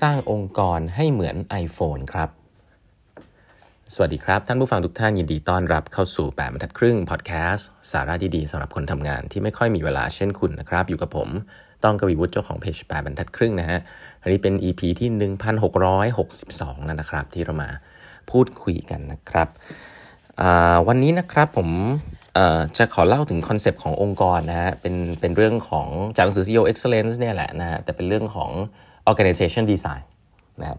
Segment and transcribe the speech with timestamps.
[0.00, 2.28] สร้างองค์กรให้เหมือน iPhone ครับ
[3.94, 11.28] สวัสดีครับ ท่านผู้ฟังทุกท่านยินดีต้อนรับเข้าสู่8บรรทัดครึ่งพอดแคสต์สาระดีๆสำหรับคนทำงานที่ไม่ค่อยมีเวลาเช่นคุณนะครับ อยู่กับผม
[11.84, 13.78] ต้องกวีวุฒิเจ้าของเพจแปดบรรทัดครึ่งนะฮะ
[14.22, 15.08] อันนี้เป็น EP ที่
[15.78, 17.70] 1662 แล้วนะครับ ที่เรามา
[18.30, 19.48] พูดคุยกันนะครับ
[20.88, 21.68] วันนี้นะครับผม
[22.78, 28.50] จะขอเล่าถึงคอนเซปต์ขององค์กรนะฮะ เป็นเป็นเรื่องของจากหนังสือ CEO Excellence เนี่ยแหละนะฮะ แต่เป็นเรื่องของ
[29.10, 30.04] organization design
[30.60, 30.78] นะครับ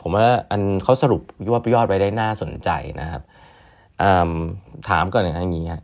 [0.00, 3.22] ผมว่าอันเขาสรุปยอดยอดไว้ได้น่าสนใจนะครับ
[4.88, 5.76] ถามก่อนอย่างนี้คร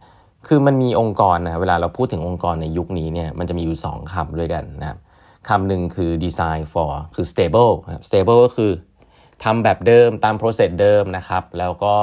[0.46, 4.98] คือมันมีองค์กรนะเวลาเราพูดถึงองค์กรในยุคนี้เนี่ยมันจะมีอยู่ 2คำด้วยกันนะครับ
[5.48, 8.72] คำหนึ่งคือ design for คือ stable ครับ stable ก็คือ
[9.44, 11.96] ทำแบบเดิมตาม process เดิมนะครับ แล้วก็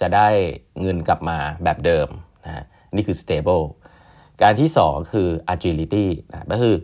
[0.00, 0.28] จะได้
[0.80, 2.08] เงินกลับมาแบบเดิม
[2.44, 2.64] นะ
[2.94, 3.64] นี่คือ stable
[4.42, 6.74] การที่ 2 คือ agility นะก็คือ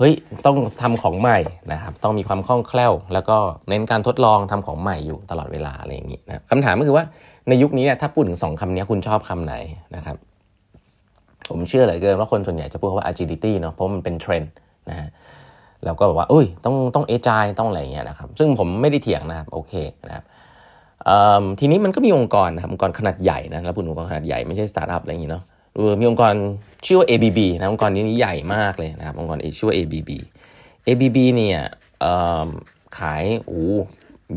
[0.00, 0.14] เฮ้ย
[0.46, 1.38] ต้องทำของใหม่
[1.72, 3.36] นะครับต้องมีความคล่องแคล่ว แล้วก็
[3.68, 7.04] เน้นการทดลองทำของใหม่อยู่ตลอดเวลาอะไรอย่างนี้นะคำถามก็คือว่า
[7.48, 9.54] ในยุคนี้เนี่ยถ้าพูดถึงสองคำนี้คุณชอบคำไหน
[9.96, 10.16] นะครับ
[11.48, 14.52] ผมเชื่อเหลยเกินว่าคนส่วนใหญ่จะพูดว่า agility เนาะเพราะมันเป็นเทรนด์
[14.90, 15.08] นะฮะ
[15.84, 19.72] แล้วก็บอกว่าเอ้ยต้องต้องเอจายต้องอะไรเงี้ยนะครับ ซึ่งผมไม่ได้เถียงนะครับโอเค
[20.08, 20.24] นะครับ
[21.60, 25.44] ทีนี้มันก็มีองค์กรนะครับองค์กรขนาดใหญ่นะแล้วพูดองค์กรขนาดใหญ่ไม่ใช่สตาร์ทอัพอะไรอย่างนี้เนาะ
[26.00, 26.34] มีองค์กร
[26.86, 30.10] ชื่อว่า ABB นะองค์กรนี้นี้ใหญ่มากเลยนะครับองค์กรชื่อว่า ABB
[30.86, 31.60] ABB เนี่ย
[32.98, 33.66] ขายโอ้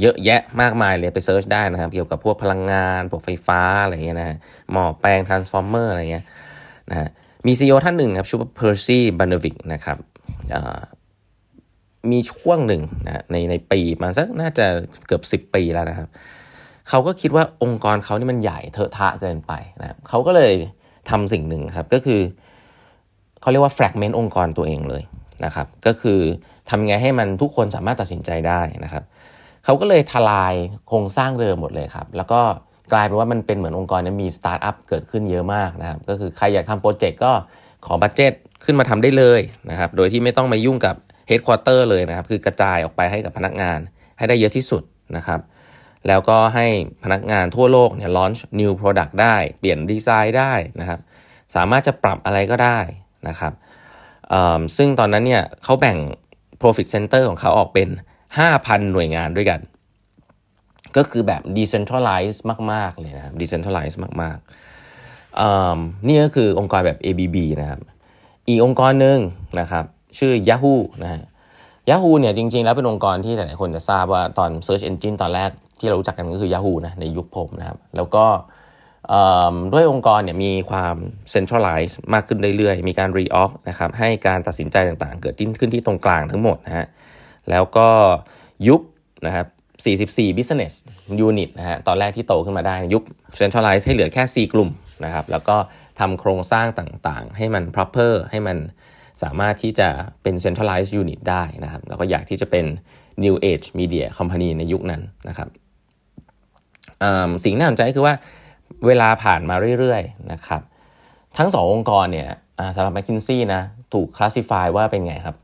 [0.02, 4.38] เยอะแยะมากมายเลยไป search ได้นะครับ เกี่ยวกับพวกพลังงานพวกไฟฟ้าอะไรเงี้ยนะ
[4.72, 6.26] หม้อแปลง transformer อะไรเงี้ย
[6.90, 7.10] นะฮะ
[7.46, 9.98] มี CEO ท่านหนึ่งครับชื่อว่า Percy Barnevik นะครับ
[12.12, 14.66] มีช่วงหนึ่งนะในในปีมันสักน่าจะ
[15.08, 16.08] เกือบ 10 ปีแล้วนะครับ
[16.90, 20.54] เขาก็คิดว่าองค์กรเขานี่มันใหญ่เทอะทะเกินไปนะเขาก็เลย
[21.10, 22.22] ทำสิ่งหนึ่งครับก็คือ
[23.42, 25.04] เขาเรียกว่า fragment องค์กรตัวเองเลย
[25.46, 26.20] นะครับ ก็คือ
[26.70, 29.04] ทำไงให้มันทุกคนสามารถตัดสินใจได้นะครับ
[29.66, 30.54] เขาก็เลยทลาย
[30.88, 32.42] โครงสร้างเดิมหมดเลยครับ แล้วก็
[32.92, 37.32] กลายเป็นว่ามันเป็นเหมือนองค์กรนี้มีสตาร์ทอัพเกิดขึ้นเยอะมากนะครับ ก็คือใครอยากทำโปรเจกต์ก็
[37.86, 38.34] ขอ budget
[38.66, 40.96] ขึ้นมาทำได้เลยนะครับ โดยที่ไม่ต้องมายุ่งกับ
[41.28, 43.80] headquarter เลยนะครับ คือกระจายออกไปให้กับพนักงาน
[44.18, 44.84] ให้ได้เยอะที่สุด
[45.18, 45.40] นะครับ
[46.08, 46.68] แล้วก็ให้
[47.04, 51.00] พนักงานทั่วโลกเนี่ย launch new product ได้ เปลี่ยนดีไซน์ได้นะครับ
[51.56, 52.80] สามารถจะปรับอะไรก็ได้
[53.28, 53.54] นะครับ
[54.78, 55.98] ซึ่งตอนนั้นเนี่ยเขาแบ่ง
[56.62, 57.88] profit center ของเขาออกเป็น
[58.40, 59.60] 5,000 หน่วยงานด้วยกัน
[60.98, 62.38] ก็คือแบบ decentralize
[62.72, 67.80] มาก ๆ เลยนะครับ decentralize มากๆนี่ก็คือองค์กรแบบ ABB นะครับ
[68.48, 69.20] อีกองค์กรหนึ่ง
[69.60, 69.86] นะครับ
[70.20, 71.24] ชื่อ Yahoo นะฮะ
[71.90, 75.52] Yahoo เนี่ยจริงๆ แล้วเป็นองค์กรที่หลายๆคนจะทราบว่าตอน Search Engine ตอนแรก
[75.84, 78.26] ที่เรารู้จักกันก็คือ Yahoo นะในยุคผมนะครับ แล้วก็
[79.74, 80.96] ด้วยองค์กรเนี่ยมีความ
[81.34, 86.86] centralize มากขึ้นเรื่อยๆ มีการ reorg นะครับให้การตัดสินใจต่างๆ เกิดขึ้นที่ตรงกลางทั้งหมดนะฮะ
[87.50, 87.88] แล้วก็
[88.68, 88.82] ยุบ
[89.26, 89.48] นะครับ
[90.16, 90.74] 44 business
[91.28, 93.04] unit นะฮะตอนแรกที่โตขึ้นมาได้ยุบ
[93.40, 94.70] centralize ให้เหลือแค่ 4 กลุ่ม
[95.06, 95.58] นะครับแล้วก็
[96.00, 98.58] ทำโครงสร้างต่างๆ ให้มัน proper ให้มัน
[99.24, 99.90] สามารถที่จะ
[100.24, 102.66] เป็น centralized unit ได้นะครับแล้วก็อยากที่จะเป็น
[103.24, 105.50] new age media company ในยุคนั้นนะครับ
[107.44, 108.16] สิ่งน่าสนใจคือว่า
[108.88, 110.62] เวลาผ่านมาเรื่อยๆนะครับ
[111.38, 112.30] ทั้งสององค์กรเนี่ย
[112.76, 113.62] สำหรับ McKinsey นะ
[113.94, 115.36] ถูกคลาสสิฟายว่าเป็นไงครับ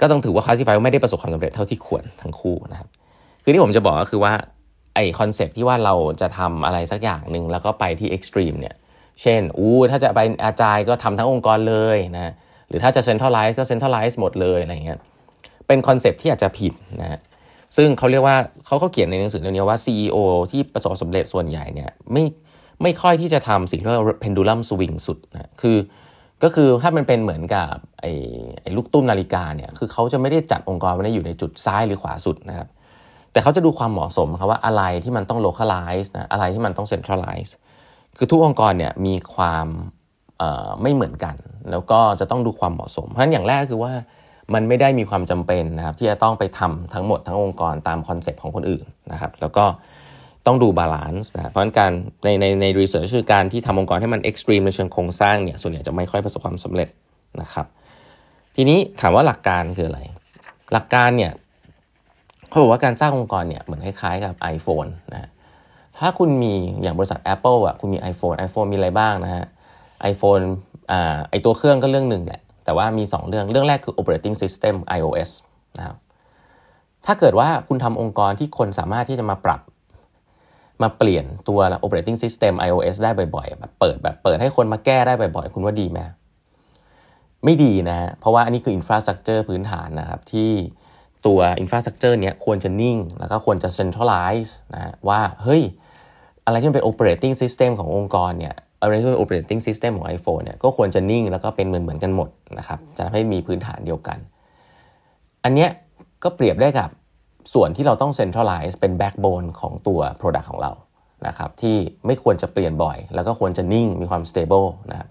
[0.00, 2.88] ก็ต้องถือว่า classify ว่าไม่ได้ประสบความสำเร็จเท่าที่ควรทั้งคู่นะครับ
[3.42, 4.32] คือที่ผมจะบอกก็คือว่า
[4.94, 8.74] ไอ้คอนเซปต์ที่ว่าเราจะทำอะไรสักอย่างหนึ่งแล้วก็ไปที่ extreme เนี่ย
[9.22, 12.32] เช่น อู้ถ้าจะไป agile ก็ทำทั้งองค์กรเลยนะ
[12.68, 14.98] หรือถ้าจะ centralize ก็ centralize หมดเลยอะไรเงี้ย
[15.66, 17.20] เป็นคอนเซปต์ที่อาจจะผิดนะ
[17.76, 18.36] ซึ่งเขาเรียกว่า
[18.66, 20.16] เขาเขาเขียนในหนังสือเรื่องนี้ว่า CEO
[20.50, 22.24] ที่ประสบสำเร็จส่วนใหญ่เนี่ยไม่
[22.82, 25.76] ไม่ค่อยที่จะทำสิ่งที่เรียกว่า pendulum swing สุดนะคือ
[26.42, 27.70] ก็คือถ้ามันเป็นเหมือนกับ
[28.00, 28.12] ไอ้
[28.62, 32.68] ไอ้ลูกตุ้มนาฬิกาเนี่ยคือเขาจะไม่ได้จัดองค์กรไว้อยู่ในจุดซ้ายหรือขวาสุดนะครับ
[33.32, 37.52] แต่เขาจะดูความเหมาะสมครับว่าอะไรที่มันต้อง localize นะอะไรที่มันต้อง centralize
[38.18, 39.66] คือทุกองค์กรเนี่ยมีความ
[40.82, 41.36] ไม่เหมือนกัน
[41.70, 43.92] แล้วก็จะต้องดูความเหมาะสม เพราะฉะนั้นอย่างแรกคือว่า
[44.54, 49.64] มันไม่ได้มีความจำเป็นนะครับที่จะต้องไปทำทั้งหมดทั้งองค์กรตามคอนเซปต์ของคนอื่นนะครับแล้วก็
[50.46, 51.92] ต้องดู balance นะเพราะฉะนั้นการ
[52.24, 56.88] ในในใน research คือการที่ทำองค์กรให้มัน extreme ในเชิงโครงสร้างเนี่ยส่วนใหญ่จะไม่ค่อยประสบความสำเร็จ
[57.40, 57.66] นะครับ
[58.56, 60.00] ทีนี้ถามว่าหลักการคืออะไร
[60.72, 61.32] หลักการเนี่ย
[62.48, 65.30] เขาบอกว่าการสร้างองค์กรเนี่ยเหมือนคล้ายๆกับ iPhone นะ
[65.98, 69.44] ถ้าคุณมีอย่างบริษัท Apple อะคุณมี iPhone iPhone มีอะไรบ้างนะฮะ
[70.12, 70.44] iPhone
[70.92, 75.30] อ่าไอตัวเครื่องก็เรื่องหนึ่งแหละ แต่ว่ามี 2 เรื่องเรื่องแรกคือ operating system iOS
[75.78, 75.96] นะครับ
[77.06, 79.60] ถ้าเกิดว่าคุณทำองค์กรที่คนสามารถที่จะมาปรับ
[80.82, 85.98] มาเปลี่ยนตัว operating system iOS ได้บ่อยๆแบบเปิดแบบเปิดให้คนมาแก้ได้บ่อยๆ คุณว่าดีไหม
[87.44, 90.50] ไม่ดีนะฮะเพราะว่าอันนี้คือ infrastructure พื้นฐานนะครับ ที่
[91.26, 95.62] ตัว infrastructure เนี้ยควรจะนิ่ง แล้วก็ควรจะ centralize นะว่า เฮ้ย
[96.46, 102.28] อะไรที่เป็น operating system ขององค์กรเนี่ย อะไรที่เป็น operating system ของ iPhone เนี่ยก็ควรจะนิ่งแล้วก็เป็นเหมือนเหมือนกันหมด
[102.58, 104.18] นะครับจะทำให้มีพื้นฐานเดียวกัน
[105.44, 105.70] อันเนี้ย
[106.24, 106.88] ก็เปรียบได้กับ
[107.54, 110.72] ส่วนที่เราต้อง centralize เป็น backbone ของตัว product ของเรา
[111.26, 111.76] นะครับที่
[112.06, 115.08] ไม่ควรจะเปลี่ยนบ่อย แล้วก็ควรจะนิ่งมีความ stable นะครับ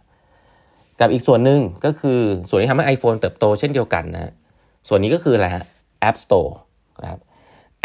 [1.00, 2.20] กับอีกส่วนหนึ่งก็คือ
[2.50, 4.32] ส่วนที่ทำให้ iPhone เติบโตเช่นเดียวกันนะ
[4.88, 5.66] ส่วนนี้ก็คืออะไรฮะ
[6.10, 6.52] App Store
[7.02, 7.20] นะครับ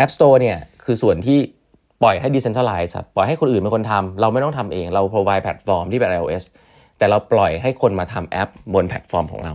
[0.02, 1.38] App Store เนี่ยคือส่วนที่
[2.02, 6.44] ปล่อยให้ decentralize ครับปล่อยให้คนอื่นเป็นคนทำเราไม่ต้องทำเองเรา provide แพลตฟอร์มที่เป็น iOS
[6.98, 9.54] แต่เราปล่อยให้คนมาทำแอปบนแพลตฟอร์มของเรา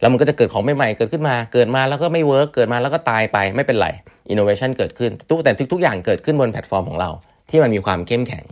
[0.00, 3.88] แล้วมันก็จะเกิดของใหม่ๆเกิดขึ้นมา เกิดมาแล้วก็ไม่ work เกิดมาแล้วก็ตายไปไม่เป็นไร
[4.32, 7.10] innovation เกิดขึ้นทุกแต่ทุกๆอย่างเกิดขึ้นบนแพลตฟอร์มของเรา
[7.50, 8.44] ที่มันมีความเข้มแข็ง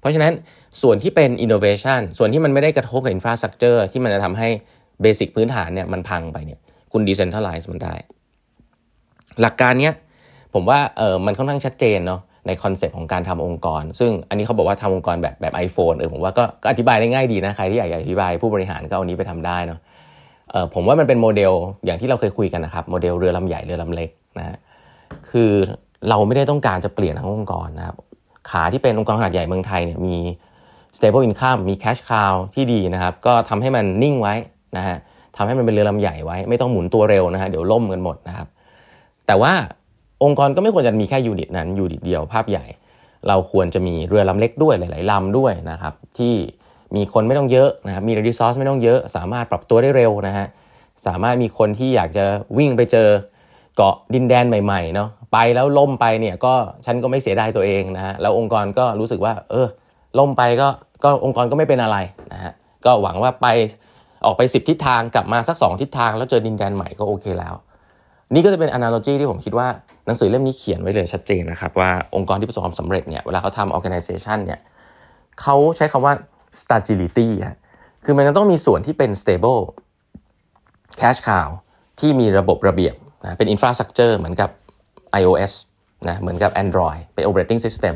[0.00, 0.32] เพราะฉะนั้น
[0.82, 4.48] ส่วนที่เป็น innovation ส่วนที่มันไม่ได้กระทบกับ infrastructure ที่มันจะทำให้
[5.02, 6.60] basic พื้นฐานเนี่ยมันพังไปเนี่ย
[6.92, 7.94] คุณ decentralize มันได้
[9.40, 9.94] หลักการเนี้ย
[10.54, 19.78] ผมว่าเออมันค่อนข้างชัดเจนเนาะในคอนเซปต์ของการทำองค์กร ซึ่งอันนี้เขาบอกว่าทำองค์กรแบบแบบ iPhone เออผมว่าก็อธิบายได้ง่ายดีนะ ใครที่อยากอธิบายผู้บริหารก็เอานี้ไปทำได้เนาะ
[20.50, 21.52] เออผมว่ามันเป็นโมเดล
[21.84, 24.58] อย่างที่เราเคยคุยกันนะครับ โมเดลเรือลำใหญ่เรือลำเล็กนะ
[25.30, 25.50] คือ
[26.08, 27.96] เราไม่ได้ต้องการจะเปลี่ยนทั้งองค์กรนะครับ
[28.50, 30.16] ขาที่เป็นองค์กรขนาดใหญ่เมืองไทยเนี่ยมี
[30.96, 34.34] stable income มี cash cow ที่ดีนะครับ ก็ทำให้มันนิ่งไว้
[34.76, 34.96] นะฮะ
[35.36, 38.46] ทำให้มันเป็นเรือลำใหญ่ไว้ ไม่ต้องหมุนตัวเร็วนะฮะเดี๋ยวล่มกันหมดนะครับ
[39.26, 39.52] แต่ว่า
[40.22, 42.64] องค์กรก็ไม่ควรจะมีแค่ยูนิตนั้นยูนิตเดียวภาพใหญ่
[43.28, 46.34] เราควรจะมีเรือลำเล็กด้วยหลาย ๆลำด้วยนะครับที่
[46.96, 50.46] มีคนไม่ต้องเยอะนะครับมีรีซอสไม่ต้องเยอะ สามารถปรับตัวได้เร็วนะฮะ
[51.06, 52.24] สามารถมีคนที่อยากจะ
[52.58, 53.08] วิ่งไปเจอ
[53.76, 56.54] เกาะดินแดนใหม่ๆเนาะไปแล้วล่มไปเนี่ยก็
[56.86, 59.66] ฉันก็ไม่เสียดายตัวเองนะฮะแล้วองค์กรก็รู้สึกว่า เออ
[60.18, 60.68] ล่มไปก็
[61.04, 61.96] ก็องค์กรก็ไม่เป็นอะไร
[62.32, 62.52] นะฮะ
[62.84, 63.46] ก็หวังว่าไป
[64.26, 67.54] ออกไป 10 ทิศทางกลับมาสัก 2 ทิศทางแล้วเจอดินแดนใหม่ก็โอเคแล้ว
[68.34, 69.68] นี่ก็จะเป็น analogy ที่ผมคิดว่า
[70.06, 74.60] หนังสือเล่มนี้เขียนไว้เลยชัดเจนนะครับว่าองค์กรที่ประสบความสำเร็จเนี่ยเวลาเขาทำ organization เนี่ย
[75.40, 76.14] เขาใช้คำว่า
[76.60, 77.28] stability
[78.04, 79.60] คือมันจะต้องมีส่วนที่เป็น stable
[81.00, 81.48] cash cow
[82.00, 82.94] ที่มีระบบระเบียบ
[83.24, 84.50] นะเป็น infrastructure เหมือนกับ
[85.20, 85.52] iOS
[86.08, 87.94] นะเหมือนกับ Android เป็น operating system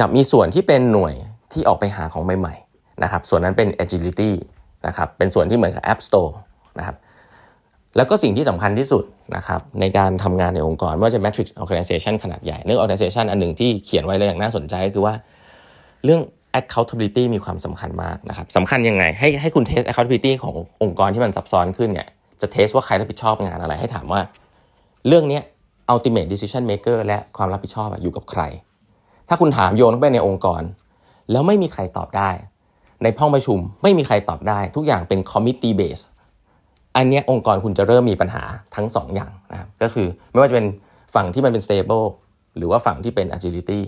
[0.00, 1.14] กับมีส่วนที่เป็นหน่วย
[1.52, 4.30] ที่ออกไปหาของใหม่ๆนะครับส่วนนั้นเป็น agility
[4.86, 6.32] นะครับเป็นส่วนที่เหมือนกับ App Store
[6.78, 6.96] นะครับ
[7.96, 9.04] แล้วก็สิ่งที่สำคัญที่สุด
[9.36, 15.14] นะครับในการทำงานในองค์กรว่าจะ matrix organization ขนาดใหญ่เรื่อง organization อันหนึ่งที่เขียนไว้เลยอย่างน่าสนใจก็คือว่า
[16.04, 16.20] เรื่อง
[16.60, 22.08] accountability มีความสำคัญมากนะครับสำคัญยังไง ให้ให้คุณเทส accountability ขององค์กรที่มันซับซ้อนขึ้นเนี่ย
[22.40, 24.20] จะเทสว่าใครรับผิดชอบงานอะไรให้ถามว่า
[25.08, 25.40] เรื่องนี้
[25.92, 28.42] ultimate decision maker และความรับผิดชอบอยู่กับใคร
[29.28, 30.62] ถ้าคุณถามโยนเข้าไปในองค์กร
[31.30, 32.30] แล้วไม่มีใครตอบได้
[33.02, 36.02] ในห้องประชุมไม่มีใครตอบได้ ทุกอย่างเป็น committee base
[36.96, 38.42] อันนี้องค์กรคุณจะเริ่มมีปัญหา
[38.76, 40.66] ทั้ง2ออย่างนะครับก็คือไม่ว่าจะเป็น
[41.14, 42.06] ฝั่งที่มันเป็น stable
[42.56, 43.80] หรือว่าฝั่งที่เป็น agility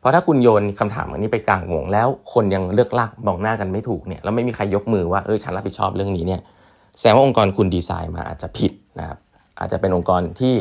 [0.00, 6.40] เพราะถ้าคุณโยนคำถามอันนี้ไปกลางวงแล้วคนยังเลือกลากมองหน้ากันไม่ถูกเนี่ยแล้วไม่มีใครยกมือว่าเออฉันรับผิดชอบเรื่องนี้เนี่ย
[6.98, 9.18] แสดงว่าองค์กรคุณดีไซน์มาอาจจะผิดนะครับ
[9.60, 10.54] อาจจะเป็นองค์กรที่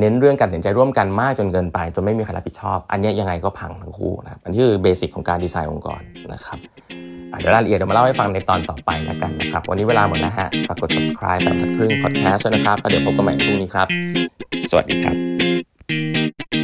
[0.00, 6.00] เน้นเรื่องการตัดสินใจร่วมกันมากจนเกินไปจนไม่มีใครรับผิดชอบ อันนี้ยังไงก็พังทั้งคู่นะครับอันนี้คือเบสิกของการดีไซน์องค์กร
[6.32, 6.58] นะครับ
[7.36, 13.88] เดี๋ยวรายละเอียดเดี๋ยวมาเล่าให้ฟังในตอนต่อไปแล้วกันนะครับ วันนี้เวลาหมดแล้วฮะ ฝากกด subscribe แบบทัดครึ่ง podcast ด้วยนะครับแล้วเดี๋ยวพบกันใหม่พรุ่งนี้ครับ
[14.70, 16.57] สวัสดีครับ